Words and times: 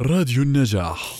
راديو 0.00 0.42
النجاح. 0.42 1.14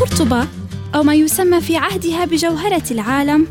قرطبة 0.00 0.48
أو 0.94 1.02
ما 1.02 1.14
يسمى 1.14 1.60
في 1.60 1.76
عهدها 1.76 2.24
بجوهرة 2.24 2.82
العالم 2.90 3.46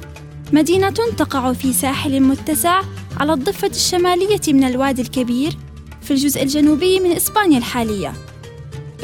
مدينة 0.54 0.94
تقع 1.18 1.54
في 1.54 1.74
ساحل 1.74 2.20
متسع 2.20 2.82
على 3.18 3.34
الضفة 3.34 3.68
الشمالية 3.68 4.42
من 4.48 4.64
الوادي 4.64 5.02
الكبير 5.02 5.58
في 6.02 6.12
الجزء 6.12 6.44
الجنوبي 6.44 7.00
من 7.00 7.12
إسبانيا 7.12 7.58
الحالية. 7.58 8.14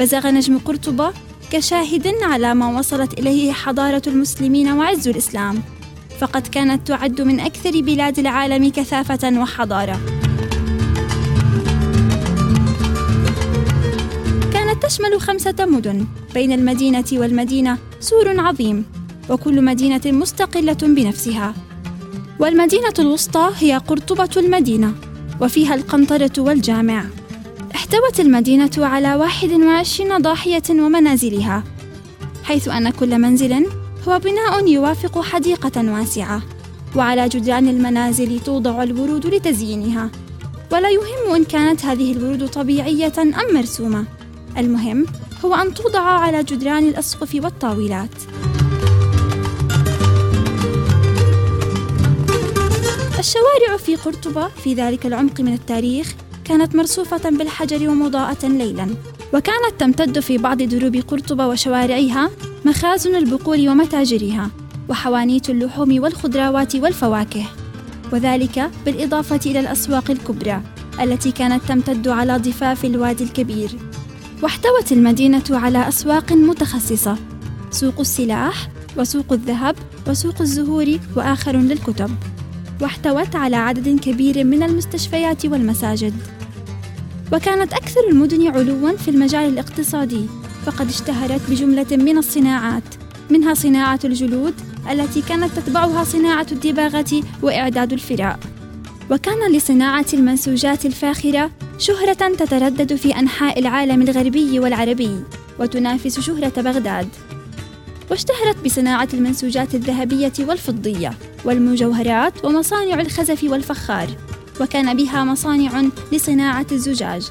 بزغ 0.00 0.30
نجم 0.30 0.58
قرطبة 0.58 1.12
كشاهد 1.50 2.14
على 2.22 2.54
ما 2.54 2.78
وصلت 2.78 3.18
إليه 3.18 3.52
حضارة 3.52 4.02
المسلمين 4.06 4.72
وعز 4.72 5.08
الإسلام. 5.08 5.62
فقد 6.18 6.46
كانت 6.46 6.88
تعد 6.88 7.20
من 7.20 7.40
أكثر 7.40 7.80
بلاد 7.80 8.18
العالم 8.18 8.70
كثافة 8.70 9.40
وحضارة. 9.40 10.00
كانت 14.52 14.82
تشمل 14.82 15.20
خمسة 15.20 15.54
مدن 15.60 16.06
بين 16.34 16.52
المدينة 16.52 17.04
والمدينة 17.12 17.78
سور 18.00 18.40
عظيم 18.40 18.84
وكل 19.30 19.64
مدينة 19.64 20.00
مستقلة 20.06 20.76
بنفسها. 20.82 21.54
والمدينة 22.40 22.94
الوسطى 22.98 23.50
هي 23.58 23.76
قرطبة 23.76 24.30
المدينة 24.36 24.94
وفيها 25.40 25.74
القنطرة 25.74 26.32
والجامع. 26.38 27.04
احتوت 27.74 28.20
المدينة 28.20 28.70
على 28.78 29.14
21 29.14 30.18
ضاحية 30.18 30.62
ومنازلها 30.70 31.64
حيث 32.44 32.68
أن 32.68 32.90
كل 32.90 33.18
منزل 33.18 33.66
هو 34.08 34.18
بناء 34.18 34.68
يوافق 34.68 35.20
حديقة 35.20 35.92
واسعة 35.92 36.42
وعلى 36.96 37.28
جدران 37.28 37.68
المنازل 37.68 38.40
توضع 38.40 38.82
الورود 38.82 39.26
لتزيينها. 39.26 40.10
ولا 40.72 40.90
يهم 40.90 41.34
إن 41.34 41.44
كانت 41.44 41.84
هذه 41.84 42.12
الورود 42.12 42.48
طبيعية 42.48 43.12
أم 43.18 43.54
مرسومة. 43.54 44.04
المهم 44.58 45.06
هو 45.44 45.54
أن 45.54 45.74
توضع 45.74 46.00
على 46.00 46.42
جدران 46.42 46.88
الأسقف 46.88 47.34
والطاولات. 47.34 48.10
الشوارع 53.18 53.76
في 53.76 53.96
قرطبة 53.96 54.48
في 54.48 54.74
ذلك 54.74 55.06
العمق 55.06 55.40
من 55.40 55.52
التاريخ 55.52 56.14
كانت 56.44 56.74
مرصوفة 56.74 57.30
بالحجر 57.30 57.90
ومضاءة 57.90 58.46
ليلاً. 58.46 58.94
وكانت 59.34 59.74
تمتد 59.78 60.20
في 60.20 60.38
بعض 60.38 60.62
دروب 60.62 60.96
قرطبة 60.96 61.46
وشوارعها 61.46 62.30
مخازن 62.68 63.16
البقول 63.16 63.68
ومتاجرها 63.68 64.50
وحوانيت 64.88 65.50
اللحوم 65.50 66.02
والخضروات 66.02 66.76
والفواكه 66.76 67.44
وذلك 68.12 68.70
بالإضافة 68.86 69.40
إلى 69.46 69.60
الأسواق 69.60 70.10
الكبرى 70.10 70.62
التي 71.00 71.32
كانت 71.32 71.64
تمتد 71.68 72.08
على 72.08 72.36
ضفاف 72.36 72.84
الوادي 72.84 73.24
الكبير. 73.24 73.70
واحتوت 74.42 74.92
المدينة 74.92 75.44
على 75.50 75.88
أسواق 75.88 76.32
متخصصة 76.32 77.16
سوق 77.70 78.00
السلاح 78.00 78.68
وسوق 78.96 79.32
الذهب 79.32 79.76
وسوق 80.08 80.40
الزهور 80.40 80.98
وآخر 81.16 81.56
للكتب. 81.56 82.10
واحتوت 82.80 83.36
على 83.36 83.56
عدد 83.56 84.00
كبير 84.00 84.44
من 84.44 84.62
المستشفيات 84.62 85.46
والمساجد. 85.46 86.14
وكانت 87.32 87.72
أكثر 87.72 88.00
المدن 88.10 88.48
علوا 88.48 88.96
في 88.96 89.10
المجال 89.10 89.48
الاقتصادي 89.48 90.26
فقد 90.70 90.88
اشتهرت 90.88 91.40
بجملة 91.50 91.86
من 91.96 92.18
الصناعات 92.18 92.82
منها 93.30 93.54
صناعة 93.54 94.00
الجلود 94.04 94.54
التي 94.90 95.22
كانت 95.22 95.58
تتبعها 95.58 96.04
صناعة 96.04 96.46
الدباغة 96.52 97.22
وإعداد 97.42 97.92
الفراء. 97.92 98.38
وكان 99.10 99.52
لصناعة 99.52 100.06
المنسوجات 100.14 100.86
الفاخرة 100.86 101.50
شهرة 101.78 102.12
تتردد 102.12 102.94
في 102.94 103.18
أنحاء 103.18 103.58
العالم 103.58 104.02
الغربي 104.02 104.60
والعربي 104.60 105.20
وتنافس 105.58 106.20
شهرة 106.20 106.62
بغداد. 106.62 107.08
واشتهرت 108.10 108.64
بصناعة 108.64 109.08
المنسوجات 109.14 109.74
الذهبية 109.74 110.32
والفضية 110.40 111.12
والمجوهرات 111.44 112.44
ومصانع 112.44 113.00
الخزف 113.00 113.44
والفخار 113.44 114.08
وكان 114.60 114.96
بها 114.96 115.24
مصانع 115.24 115.82
لصناعة 116.12 116.66
الزجاج. 116.72 117.22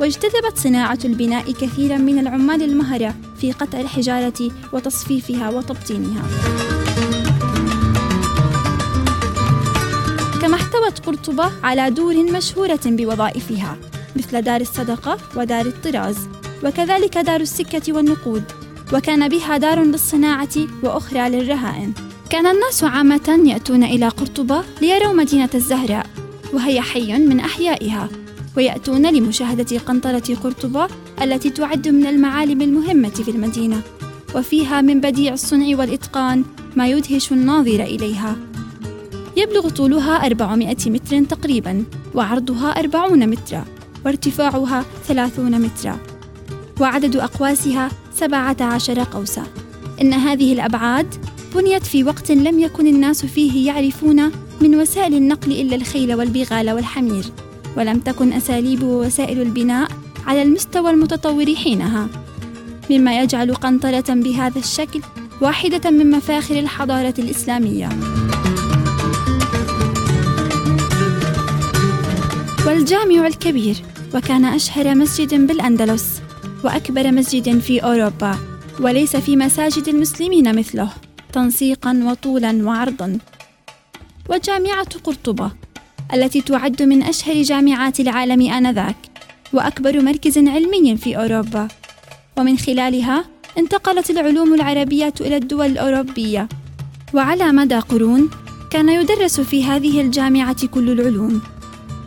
واجتذبت 0.00 0.58
صناعة 0.58 0.98
البناء 1.04 1.52
كثيرا 1.52 1.96
من 1.96 2.18
العمال 2.18 2.62
المهرة 2.62 3.14
في 3.40 3.52
قطع 3.52 3.80
الحجارة 3.80 4.50
وتصفيفها 4.72 5.50
وتبطينها. 5.50 6.22
كما 10.42 10.54
احتوت 10.54 11.06
قرطبة 11.06 11.50
على 11.62 11.90
دور 11.90 12.32
مشهورة 12.32 12.80
بوظائفها 12.84 13.76
مثل 14.16 14.42
دار 14.42 14.60
الصدقة 14.60 15.18
ودار 15.36 15.66
الطراز 15.66 16.16
وكذلك 16.64 17.18
دار 17.18 17.40
السكة 17.40 17.92
والنقود 17.92 18.44
وكان 18.92 19.28
بها 19.28 19.56
دار 19.56 19.82
للصناعة 19.82 20.56
وأخرى 20.82 21.28
للرهائن. 21.28 21.92
كان 22.30 22.46
الناس 22.46 22.84
عامة 22.84 23.40
يأتون 23.44 23.84
إلى 23.84 24.08
قرطبة 24.08 24.62
ليروا 24.82 25.12
مدينة 25.12 25.50
الزهراء 25.54 26.06
وهي 26.52 26.80
حي 26.80 27.18
من 27.18 27.40
أحيائها. 27.40 28.08
ويأتون 28.56 29.14
لمشاهدة 29.14 29.78
قنطرة 29.78 30.34
قرطبة 30.34 30.88
التي 31.22 31.50
تعد 31.50 31.88
من 31.88 32.06
المعالم 32.06 32.62
المهمة 32.62 33.08
في 33.08 33.30
المدينة 33.30 33.82
وفيها 34.34 34.80
من 34.80 35.00
بديع 35.00 35.32
الصنع 35.32 35.78
والإتقان 35.78 36.44
ما 36.76 36.88
يدهش 36.88 37.32
الناظر 37.32 37.82
إليها. 37.82 38.36
يبلغ 39.36 39.68
طولها 39.68 40.26
400 40.26 40.76
متر 40.86 41.24
تقريبا 41.24 41.84
وعرضها 42.14 42.70
40 42.70 43.28
مترا 43.28 43.64
وارتفاعها 44.04 44.84
30 45.08 45.60
مترا 45.60 45.98
وعدد 46.80 47.16
أقواسها 47.16 47.90
17 48.14 49.04
قوسا. 49.04 49.46
إن 50.00 50.12
هذه 50.12 50.52
الأبعاد 50.52 51.14
بنيت 51.54 51.86
في 51.86 52.04
وقت 52.04 52.30
لم 52.30 52.60
يكن 52.60 52.86
الناس 52.86 53.26
فيه 53.26 53.66
يعرفون 53.66 54.30
من 54.60 54.74
وسائل 54.74 55.14
النقل 55.14 55.52
إلا 55.52 55.76
الخيل 55.76 56.14
والبغال 56.14 56.70
والحمير. 56.70 57.24
ولم 57.76 57.98
تكن 57.98 58.32
أساليب 58.32 58.82
ووسائل 58.82 59.42
البناء 59.42 59.88
على 60.26 60.42
المستوى 60.42 60.90
المتطور 60.90 61.54
حينها 61.54 62.08
مما 62.90 63.20
يجعل 63.20 63.54
قنطرة 63.54 64.14
بهذا 64.14 64.58
الشكل 64.58 65.00
واحدة 65.40 65.90
من 65.90 66.10
مفاخر 66.10 66.58
الحضارة 66.58 67.14
الإسلامية. 67.18 67.88
والجامع 72.66 73.26
الكبير 73.26 73.76
وكان 74.14 74.44
أشهر 74.44 74.94
مسجد 74.94 75.46
بالأندلس 75.46 76.20
وأكبر 76.64 77.12
مسجد 77.12 77.58
في 77.58 77.78
أوروبا 77.84 78.38
وليس 78.80 79.16
في 79.16 79.36
مساجد 79.36 79.88
المسلمين 79.88 80.58
مثله 80.58 80.90
تنسيقا 81.32 82.02
وطولا 82.04 82.66
وعرضا. 82.66 83.18
وجامعة 84.30 84.98
قرطبة 85.04 85.50
التي 86.14 86.40
تعد 86.40 86.82
من 86.82 87.02
أشهر 87.02 87.42
جامعات 87.42 88.00
العالم 88.00 88.52
آنذاك 88.52 88.96
وأكبر 89.52 90.00
مركز 90.00 90.38
علمي 90.38 90.96
في 90.96 91.16
أوروبا. 91.16 91.68
ومن 92.36 92.58
خلالها 92.58 93.24
انتقلت 93.58 94.10
العلوم 94.10 94.54
العربية 94.54 95.14
إلى 95.20 95.36
الدول 95.36 95.66
الأوروبية. 95.66 96.48
وعلى 97.14 97.52
مدى 97.52 97.78
قرون 97.78 98.30
كان 98.70 98.88
يدرس 98.88 99.40
في 99.40 99.64
هذه 99.64 100.00
الجامعة 100.00 100.66
كل 100.66 100.90
العلوم. 100.90 101.42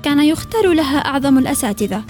كان 0.04 0.20
يختار 0.20 0.74
لها 0.74 0.98
أعظم 0.98 1.38
الأساتذة 1.38 2.04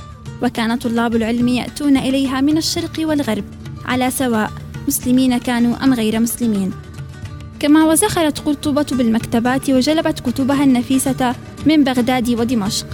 وكان 0.44 0.76
طلاب 0.76 1.16
العلم 1.16 1.48
يأتون 1.48 1.98
إليها 1.98 2.42
من 2.42 2.58
الشرق 2.58 3.00
والغرب 3.00 3.44
على 3.86 4.12
سواء 4.12 4.52
مسلمين 4.88 5.38
كانوا 5.38 5.84
أم 5.84 5.94
غير 5.94 6.20
مسلمين. 6.20 6.74
كما 7.59 7.86
وزخرت 7.86 8.40
قرطبة 8.40 8.86
بالمكتبات 8.92 9.70
وجلبت 9.70 10.20
كتبها 10.20 10.64
النفيسة 10.64 11.35
من 11.66 11.84
بغداد 11.84 12.29
ودمشق 12.29 12.88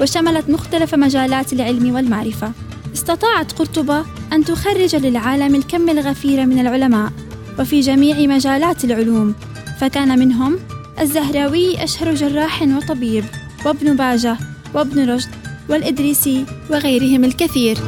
وشملت 0.00 0.50
مختلف 0.50 0.94
مجالات 0.94 1.52
العلم 1.52 1.94
والمعرفة. 1.94 2.52
استطاعت 2.94 3.52
قرطبة 3.52 4.04
أن 4.32 4.44
تخرج 4.44 4.96
للعالم 4.96 5.54
الكم 5.54 5.88
الغفير 5.90 6.46
من 6.46 6.58
العلماء 6.58 7.12
وفي 7.58 7.80
جميع 7.80 8.36
مجالات 8.36 8.84
العلوم 8.84 9.34
فكان 9.80 10.18
منهم 10.18 10.58
الزهراوي 11.00 11.84
أشهر 11.84 12.14
جراح 12.14 12.62
وطبيب 12.62 13.24
وابن 13.64 13.96
باجة 13.96 14.36
وابن 14.74 15.10
رشد 15.10 15.30
والإدريسي 15.68 16.44
وغيرهم 16.70 17.24
الكثير. 17.24 17.78